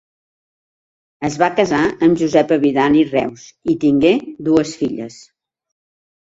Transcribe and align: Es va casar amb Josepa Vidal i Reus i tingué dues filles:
Es 1.29 1.37
va 1.43 1.49
casar 1.59 1.81
amb 2.07 2.17
Josepa 2.23 2.59
Vidal 2.65 2.99
i 3.03 3.05
Reus 3.11 3.47
i 3.75 3.79
tingué 3.87 4.17
dues 4.51 4.77
filles: 4.83 5.23